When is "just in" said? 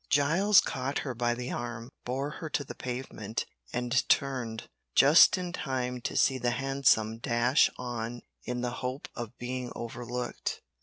4.95-5.53